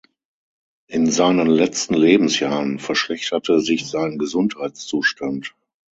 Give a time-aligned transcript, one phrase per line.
[0.87, 5.53] In seinen letzten Lebensjahren verschlechterte sich sein Gesundheitszustand.